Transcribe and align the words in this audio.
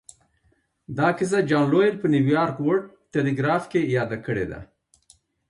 دا 0.97 1.07
کيسه 1.17 1.39
جان 1.49 1.65
لويل 1.71 1.95
په 1.99 2.07
نيويارک 2.13 2.57
ورلډ 2.61 2.85
ټيليګراف 3.13 3.63
کې 3.71 3.81
ياده 3.95 4.17
کړې 4.25 4.45
ده. 4.51 4.59